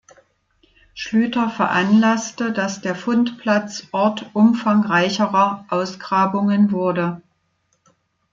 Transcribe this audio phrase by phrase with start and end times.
[0.95, 7.21] Schlüter veranlasste, dass der Fundplatz Ort umfangreicherer Ausgrabungen wurde.